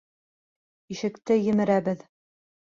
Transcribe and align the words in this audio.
Ишекте 0.95 1.39
емерәбеҙ. 1.53 2.05